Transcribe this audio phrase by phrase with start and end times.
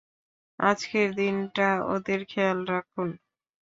[0.59, 3.09] আজকের দিনটা ওদের খেয়াল রাখুন।